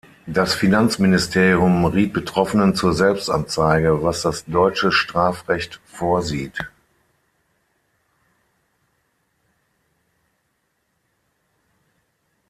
Das 0.25 0.55
Finanzministerium 0.55 1.85
riet 1.85 2.11
Betroffenen 2.11 2.73
zur 2.73 2.91
Selbstanzeige, 2.95 4.01
was 4.01 4.23
das 4.23 4.45
deutsche 4.47 4.91
Strafrecht 4.91 5.79
vorsieht. 5.85 6.57